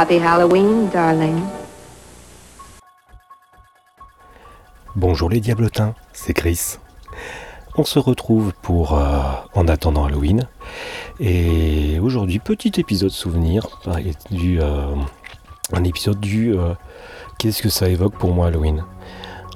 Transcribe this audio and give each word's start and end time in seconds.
Happy 0.00 0.20
Halloween, 0.20 0.88
darling. 0.92 1.40
Bonjour 4.94 5.28
les 5.28 5.40
diablotins, 5.40 5.96
c'est 6.12 6.34
Chris. 6.34 6.76
On 7.76 7.82
se 7.82 7.98
retrouve 7.98 8.52
pour 8.62 8.96
euh, 8.96 9.18
En 9.54 9.66
attendant 9.66 10.04
Halloween. 10.04 10.46
Et 11.18 11.98
aujourd'hui, 11.98 12.38
petit 12.38 12.74
épisode 12.78 13.10
souvenir, 13.10 13.66
euh, 13.88 14.12
euh, 14.32 14.94
un 15.72 15.82
épisode 15.82 16.20
du 16.20 16.54
Qu'est-ce 17.40 17.60
que 17.60 17.68
ça 17.68 17.88
évoque 17.88 18.14
pour 18.18 18.32
moi 18.32 18.46
Halloween? 18.46 18.84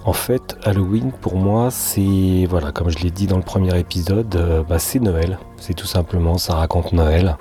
En 0.05 0.13
fait, 0.13 0.57
Halloween 0.65 1.13
pour 1.13 1.37
moi, 1.37 1.71
c'est, 1.71 2.49
voilà, 2.51 2.73
comme 2.73 2.91
je 2.91 2.99
l'ai 2.99 3.13
dit 3.13 3.29
dans 3.29 3.37
le 3.37 3.45
premier 3.45 3.79
épisode, 3.79 4.65
bah, 4.69 4.81
c'est 4.81 4.99
Noël. 4.99 5.39
C'est 5.57 5.75
tout 5.75 5.87
simplement, 5.87 6.37
ça 6.37 6.57
raconte 6.57 6.93
Noël. 6.93 7.37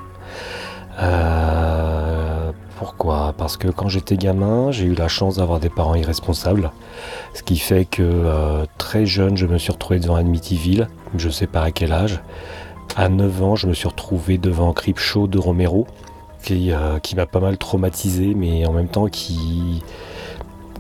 Pourquoi 2.82 3.36
Parce 3.38 3.58
que 3.58 3.68
quand 3.68 3.90
j'étais 3.90 4.18
gamin, 4.18 4.72
j'ai 4.72 4.86
eu 4.86 4.96
la 4.96 5.08
chance 5.08 5.36
d'avoir 5.36 5.60
des 5.60 5.70
parents 5.70 5.94
irresponsables. 5.94 6.72
Ce 7.36 7.44
qui 7.44 7.58
fait 7.58 7.86
que 7.86 8.02
euh, 8.02 8.66
très 8.80 9.06
jeune, 9.06 9.38
je 9.38 9.46
me 9.46 9.60
suis 9.60 9.72
retrouvé 9.72 10.00
devant 10.00 10.16
Amityville, 10.16 10.88
je 11.16 11.28
ne 11.28 11.32
sais 11.32 11.46
pas 11.46 11.62
à 11.62 11.70
quel 11.70 11.92
âge. 11.92 12.22
À 12.96 13.08
9 13.08 13.44
ans, 13.44 13.56
je 13.56 13.68
me 13.68 13.76
suis 13.76 13.88
retrouvé 13.88 14.40
devant 14.40 14.74
Creepshow 14.74 15.28
de 15.28 15.38
Romero, 15.38 15.86
qui, 16.42 16.72
euh, 16.72 16.98
qui 16.98 17.16
m'a 17.16 17.28
pas 17.28 17.40
mal 17.40 17.60
traumatisé, 17.60 18.34
mais 18.34 18.66
en 18.66 18.74
même 18.74 18.88
temps 18.88 19.10
qui, 19.10 19.84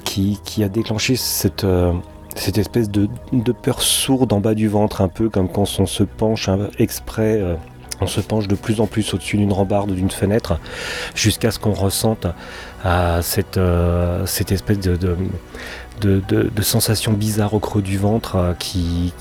qui, 0.03 0.39
qui 0.43 0.63
a 0.63 0.69
déclenché 0.69 1.15
cette, 1.15 1.65
euh, 1.65 1.93
cette 2.35 2.57
espèce 2.57 2.89
de, 2.89 3.09
de, 3.31 3.51
peur 3.51 3.83
sourde 3.83 4.33
en 4.33 4.39
bas 4.39 4.55
du 4.55 4.67
ventre, 4.67 5.01
un 5.01 5.07
peu 5.07 5.29
comme 5.29 5.49
quand 5.49 5.67
on 5.77 5.85
se 5.85 6.01
penche 6.01 6.49
hein, 6.49 6.69
exprès 6.79 7.39
on 8.01 8.07
se 8.07 8.19
penche 8.19 8.47
de 8.47 8.55
plus 8.55 8.81
en 8.81 8.87
plus 8.87 9.13
au-dessus 9.13 9.37
d'une 9.37 9.53
rambarde, 9.53 9.91
d'une 9.91 10.11
fenêtre, 10.11 10.59
jusqu'à 11.15 11.51
ce 11.51 11.59
qu'on 11.59 11.73
ressente 11.73 12.27
cette, 13.21 13.57
euh, 13.57 14.25
cette 14.25 14.51
espèce 14.51 14.79
de, 14.79 14.97
de, 16.01 16.61
sensation 16.61 17.13
bizarre 17.13 17.53
au 17.53 17.59
creux 17.59 17.81
du 17.81 17.97
ventre 17.97 18.35
euh, 18.35 18.53
qui 18.55 19.13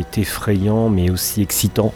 est 0.00 0.18
effrayant 0.18 0.88
mais 0.88 1.10
aussi 1.10 1.42
excitant. 1.42 1.92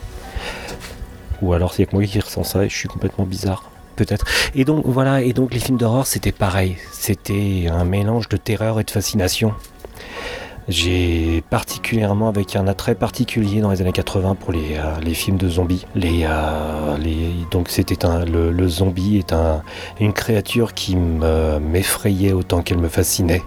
Ou 1.42 1.54
alors 1.54 1.72
c'est 1.72 1.86
que 1.86 1.96
moi 1.96 2.04
qui 2.04 2.20
ressens 2.20 2.44
ça 2.44 2.64
et 2.64 2.68
je 2.68 2.76
suis 2.76 2.88
complètement 2.88 3.24
bizarre 3.24 3.70
peut-être. 3.96 4.26
Et 4.54 4.64
donc 4.64 4.84
voilà, 4.86 5.22
et 5.22 5.32
donc 5.32 5.54
les 5.54 5.60
films 5.60 5.78
d'horreur 5.78 6.06
c'était 6.06 6.32
pareil, 6.32 6.76
c'était 6.92 7.66
un 7.70 7.84
mélange 7.84 8.28
de 8.28 8.36
terreur 8.36 8.78
et 8.80 8.84
de 8.84 8.90
fascination. 8.90 9.54
J'ai 10.68 11.42
particulièrement 11.50 12.28
avec 12.28 12.54
un 12.54 12.68
attrait 12.68 12.94
particulier 12.94 13.60
dans 13.60 13.70
les 13.70 13.80
années 13.80 13.92
80 13.92 14.36
pour 14.36 14.52
les, 14.52 14.76
euh, 14.76 15.00
les 15.02 15.14
films 15.14 15.36
de 15.36 15.48
zombies. 15.48 15.86
Euh, 15.96 16.96
donc 17.50 17.68
c'était 17.68 17.96
le, 18.26 18.68
zombie 18.68 19.18
est 19.18 19.32
un, 19.32 19.62
une 20.00 20.12
créature 20.12 20.74
qui 20.74 20.96
m'effrayait 20.96 22.32
autant 22.32 22.62
qu'elle 22.62 22.78
me 22.78 22.88
fascinait. 22.88 23.42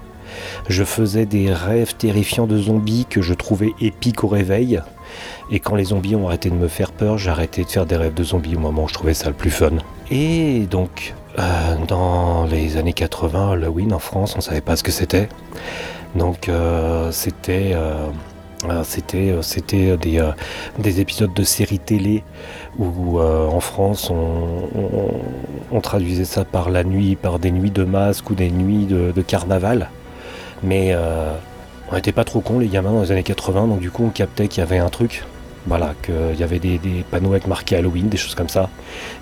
Je 0.67 0.83
faisais 0.83 1.25
des 1.25 1.53
rêves 1.53 1.95
terrifiants 1.95 2.47
de 2.47 2.57
zombies 2.57 3.05
que 3.09 3.21
je 3.21 3.33
trouvais 3.33 3.73
épiques 3.79 4.23
au 4.23 4.27
réveil. 4.27 4.81
Et 5.51 5.59
quand 5.59 5.75
les 5.75 5.85
zombies 5.85 6.15
ont 6.15 6.27
arrêté 6.27 6.49
de 6.49 6.55
me 6.55 6.67
faire 6.67 6.91
peur, 6.91 7.17
arrêté 7.27 7.63
de 7.63 7.69
faire 7.69 7.85
des 7.85 7.95
rêves 7.95 8.13
de 8.13 8.23
zombies 8.23 8.55
au 8.55 8.59
moment 8.59 8.85
où 8.85 8.87
je 8.87 8.93
trouvais 8.93 9.13
ça 9.13 9.27
le 9.27 9.35
plus 9.35 9.51
fun. 9.51 9.71
Et 10.09 10.61
donc, 10.61 11.13
euh, 11.37 11.75
dans 11.87 12.45
les 12.45 12.77
années 12.77 12.93
80, 12.93 13.51
Halloween 13.51 13.93
en 13.93 13.99
France, 13.99 14.35
on 14.37 14.41
savait 14.41 14.61
pas 14.61 14.75
ce 14.75 14.83
que 14.83 14.91
c'était. 14.91 15.29
Donc 16.15 16.47
euh, 16.47 17.11
c'était 17.11 17.71
euh, 17.73 18.07
euh, 18.65 19.97
des, 19.97 20.21
des, 20.79 20.99
épisodes 20.99 21.33
de 21.33 21.43
séries 21.43 21.79
télé 21.79 22.23
où 22.77 23.19
en 23.19 23.59
France 23.59 24.09
on, 24.11 25.81
traduisait 25.81 26.25
ça 26.25 26.45
par 26.45 26.69
la 26.69 26.83
nuit, 26.83 27.15
par 27.15 27.39
des 27.39 27.51
nuits 27.51 27.71
de 27.71 27.83
masque 27.83 28.29
ou 28.29 28.35
des 28.35 28.51
nuits 28.51 28.85
de, 28.85 29.21
carnaval. 29.21 29.89
Mais 30.63 30.95
on 31.91 31.95
n'était 31.95 32.13
pas 32.13 32.23
trop 32.23 32.39
cons 32.39 32.59
les 32.59 32.67
gamins 32.67 32.93
dans 32.93 33.01
les 33.01 33.11
années 33.11 33.23
80, 33.23 33.67
donc 33.67 33.79
du 33.79 33.91
coup 33.91 34.05
on 34.05 34.09
captait 34.09 34.47
qu'il 34.47 34.61
y 34.61 34.63
avait 34.63 34.79
un 34.79 34.89
truc. 34.89 35.25
Voilà, 35.65 35.93
qu'il 36.01 36.39
y 36.39 36.43
avait 36.43 36.59
des, 36.59 36.79
panneaux 37.09 37.31
avec 37.31 37.47
marqué 37.47 37.75
Halloween, 37.75 38.07
des 38.07 38.17
choses 38.17 38.35
comme 38.35 38.49
ça. 38.49 38.69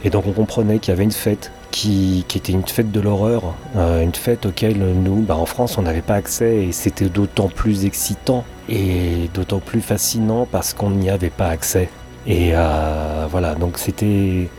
Et 0.03 0.09
donc 0.09 0.25
on 0.27 0.33
comprenait 0.33 0.79
qu'il 0.79 0.91
y 0.91 0.95
avait 0.95 1.03
une 1.03 1.11
fête 1.11 1.51
qui, 1.71 2.25
était 2.35 2.51
une 2.51 2.67
fête 2.67 2.91
de 2.91 2.99
l'horreur, 2.99 3.55
euh, 3.75 4.03
une 4.03 4.13
fête 4.13 4.45
auquel 4.45 4.77
nous, 4.77 5.21
bah, 5.21 5.35
en 5.35 5.45
France, 5.45 5.77
on 5.77 5.81
n'avait 5.81 6.01
pas 6.01 6.15
accès 6.15 6.65
et 6.65 6.71
c'était 6.71 7.09
d'autant 7.09 7.47
plus 7.47 7.85
excitant 7.85 8.43
et 8.69 9.29
d'autant 9.33 9.59
plus 9.59 9.81
fascinant 9.81 10.47
parce 10.49 10.73
qu'on 10.73 10.91
n'y 10.91 11.09
avait 11.09 11.29
pas 11.29 11.47
accès. 11.47 11.89
Et 12.27 12.51
euh, 12.53 13.25
voilà, 13.29 13.55
donc 13.55 13.77
c'était, 13.77 14.49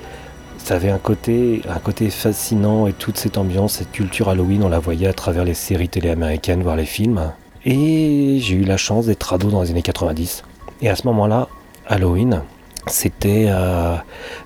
ça 0.59 0.75
avait 0.75 0.91
un 0.91 0.99
côté, 0.99 1.62
un 1.69 1.78
côté 1.78 2.11
fascinant 2.11 2.87
et 2.87 2.93
toute 2.93 3.19
cette 3.19 3.39
ambiance, 3.39 3.75
cette 3.75 3.93
culture 3.93 4.29
Halloween, 4.29 4.65
on 4.65 4.69
la 4.69 4.81
voyait 4.81 5.06
à 5.06 5.12
travers 5.12 5.44
les 5.44 5.55
séries 5.55 5.89
télé 5.89 6.11
américaines, 6.11 6.62
voire 6.62 6.77
les 6.77 6.87
films. 6.87 7.33
Et 7.65 8.39
j'ai 8.41 8.56
eu 8.56 8.65
la 8.65 8.77
chance 8.77 9.06
d'être 9.06 9.33
ado 9.33 9.50
dans 9.50 9.62
les 9.62 9.71
années 9.71 9.83
90. 9.83 10.43
Et 10.81 10.89
à 10.89 10.97
ce 10.97 11.06
moment-là, 11.06 11.47
Halloween, 11.87 12.43
c'était, 12.89 13.47
euh, 13.49 13.94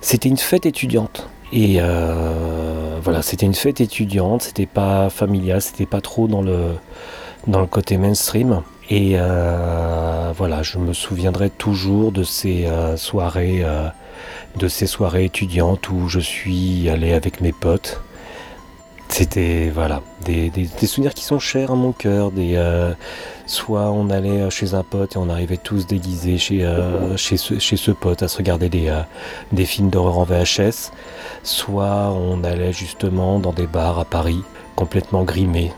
c'était 0.01 0.29
une 0.29 0.37
fête 0.37 0.67
étudiante. 0.67 1.27
Et 1.53 1.77
euh, 1.79 2.99
voilà, 3.01 3.21
c'était 3.21 3.45
une 3.45 3.53
fête 3.53 3.79
étudiante, 3.79 4.41
c'était 4.43 4.65
pas 4.65 5.09
familial, 5.09 5.61
c'était 5.61 5.85
pas 5.85 6.01
trop 6.01 6.27
dans 6.27 6.41
le, 6.41 6.75
côté 7.67 7.97
mainstream. 7.97 8.61
Et 8.89 9.13
euh, 9.15 10.31
voilà, 10.35 10.63
je 10.63 10.77
me 10.77 10.93
souviendrai 10.93 11.49
toujours 11.49 12.11
de 12.11 12.23
ces 12.23 12.65
euh, 12.65 12.97
soirées, 12.97 13.65
de 14.57 14.67
ces 14.67 14.87
soirées 14.87 15.25
étudiantes 15.25 15.89
où 15.89 16.07
je 16.07 16.19
suis 16.19 16.89
allé 16.89 17.13
avec 17.13 17.41
mes 17.41 17.53
potes 17.53 18.01
c'était 19.09 19.71
voilà 19.73 20.01
des, 20.25 20.51
souvenirs 20.85 21.13
qui 21.13 21.23
sont 21.23 21.39
chers 21.39 21.71
à 21.71 21.75
mon 21.75 21.91
cœur. 21.91 22.31
Des, 22.31 22.55
euh, 22.55 22.93
soit 23.45 23.91
on 23.91 24.09
allait 24.09 24.49
chez 24.49 24.73
un 24.73 24.83
pote 24.83 25.15
et 25.15 25.17
on 25.17 25.29
arrivait 25.29 25.57
tous 25.57 25.87
déguisés 25.87 26.37
chez, 26.37 26.63
euh, 26.63 27.15
chez, 27.17 27.37
ce, 27.37 27.59
chez 27.59 27.77
ce 27.77 27.91
pote 27.91 28.21
à 28.23 28.27
se 28.27 28.37
regarder 28.37 28.69
des, 28.69 28.89
euh, 28.89 29.01
des 29.51 29.65
films 29.65 29.89
d'horreur 29.89 30.19
en 30.19 30.23
VHS, 30.23 30.91
soit 31.43 32.11
on 32.11 32.43
allait 32.43 32.73
justement 32.73 33.39
dans 33.39 33.53
des 33.53 33.67
bars 33.67 33.99
à 33.99 34.05
Paris 34.05 34.43
complètement 34.75 35.23
grimés. 35.23 35.71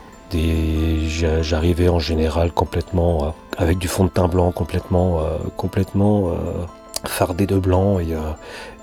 J'arrivais 1.42 1.90
en 1.90 2.00
général 2.00 2.52
complètement 2.52 3.34
avec 3.58 3.78
du 3.80 3.88
fond 3.88 4.04
de 4.04 4.10
teint 4.10 4.28
blanc, 4.28 4.52
complètement, 4.52 5.22
complètement 5.58 6.34
fardé 7.04 7.48
de 7.48 7.58
blanc 7.58 8.00
et, 8.00 8.10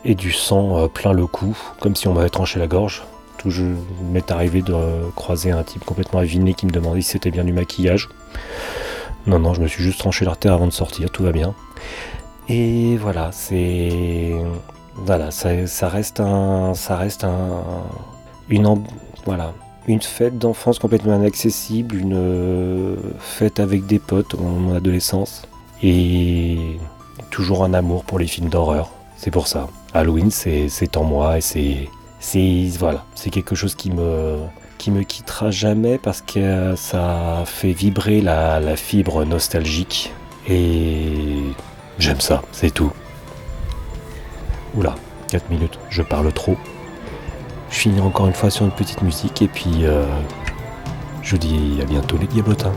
et 0.04 0.16
du 0.16 0.32
sang 0.32 0.88
plein 0.88 1.12
le 1.12 1.28
cou, 1.28 1.56
comme 1.78 1.94
si 1.94 2.08
on 2.08 2.14
m'avait 2.14 2.30
tranché 2.30 2.58
la 2.58 2.66
gorge 2.66 3.04
où 3.44 3.50
je 3.50 3.64
m'est 4.10 4.30
arrivé 4.30 4.62
de 4.62 4.74
croiser 5.14 5.50
un 5.50 5.62
type 5.62 5.84
complètement 5.84 6.20
aviné 6.20 6.54
qui 6.54 6.66
me 6.66 6.70
demandait 6.70 7.00
si 7.00 7.10
c'était 7.10 7.30
bien 7.30 7.44
du 7.44 7.52
maquillage. 7.52 8.08
Non, 9.26 9.38
non, 9.38 9.54
je 9.54 9.60
me 9.60 9.66
suis 9.66 9.82
juste 9.82 9.98
tranché 9.98 10.24
l'artère 10.24 10.52
avant 10.52 10.66
de 10.66 10.72
sortir, 10.72 11.10
tout 11.10 11.24
va 11.24 11.32
bien. 11.32 11.54
Et 12.48 12.96
voilà, 12.96 13.30
c'est. 13.32 14.32
Voilà, 14.94 15.30
ça, 15.30 15.88
reste 15.88 16.20
un. 16.20 16.74
Ça 16.74 16.96
reste 16.96 17.24
un. 17.24 17.62
Une. 18.48 18.84
Voilà. 19.24 19.52
Une 19.88 20.02
fête 20.02 20.38
d'enfance 20.38 20.78
complètement 20.78 21.16
inaccessible, 21.16 21.96
une 21.96 22.96
fête 23.20 23.60
avec 23.60 23.86
des 23.86 23.98
potes 23.98 24.34
en 24.34 24.74
adolescence. 24.74 25.42
Et 25.82 26.78
toujours 27.30 27.64
un 27.64 27.74
amour 27.74 28.04
pour 28.04 28.18
les 28.18 28.26
films 28.26 28.48
d'horreur. 28.48 28.90
C'est 29.16 29.30
pour 29.30 29.46
ça. 29.46 29.68
Halloween, 29.94 30.30
c'est 30.30 30.96
en 30.96 31.04
moi 31.04 31.38
et 31.38 31.40
c'est 31.40 31.88
c'est 32.26 32.72
voilà, 32.80 33.04
c'est 33.14 33.30
quelque 33.30 33.54
chose 33.54 33.76
qui 33.76 33.88
me 33.92 34.38
qui 34.78 34.90
me 34.90 35.04
quittera 35.04 35.52
jamais 35.52 35.96
parce 35.96 36.22
que 36.22 36.74
ça 36.74 37.44
fait 37.46 37.70
vibrer 37.70 38.20
la, 38.20 38.58
la 38.58 38.74
fibre 38.74 39.24
nostalgique 39.24 40.12
et 40.48 41.52
j'aime 42.00 42.20
ça, 42.20 42.42
c'est 42.50 42.74
tout. 42.74 42.92
Oula, 44.74 44.96
4 45.28 45.50
minutes, 45.50 45.78
je 45.88 46.02
parle 46.02 46.32
trop. 46.32 46.56
Je 47.70 47.76
finis 47.76 48.00
encore 48.00 48.26
une 48.26 48.34
fois 48.34 48.50
sur 48.50 48.64
une 48.64 48.72
petite 48.72 49.02
musique 49.02 49.40
et 49.42 49.48
puis 49.48 49.84
euh, 49.84 50.04
je 51.22 51.30
vous 51.30 51.38
dis 51.38 51.78
à 51.80 51.84
bientôt 51.84 52.18
les 52.18 52.26
diablotins. 52.26 52.74